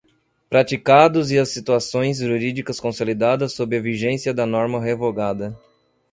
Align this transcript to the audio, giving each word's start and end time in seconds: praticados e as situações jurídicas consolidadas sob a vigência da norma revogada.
praticados 0.49 1.29
e 1.29 1.37
as 1.37 1.49
situações 1.49 2.17
jurídicas 2.17 2.79
consolidadas 2.79 3.53
sob 3.53 3.77
a 3.77 3.79
vigência 3.79 4.33
da 4.33 4.47
norma 4.47 4.81
revogada. 4.81 5.55